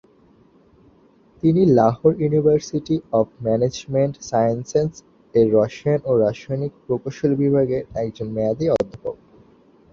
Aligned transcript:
তিনি 1.43 1.61
Lahore 1.77 2.13
university 2.21 2.95
of 3.19 3.27
management 3.45 4.13
sciences 4.29 4.91
এর 5.33 5.47
রসায়ন 5.55 6.01
ও 6.05 6.21
রাসায়নিক 6.23 6.73
প্রকৌশল 6.85 7.31
বিভাগের 7.41 7.83
একজন 7.95 8.27
মেয়াদী 8.35 8.65
অধ্যাপক। 8.71 9.15